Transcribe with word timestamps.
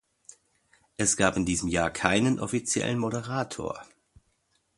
Es 0.97 1.15
gab 1.15 1.37
in 1.37 1.45
diesem 1.45 1.69
Jahr 1.69 1.91
keinen 1.93 2.39
offiziellen 2.39 2.97
Moderator. 2.97 3.85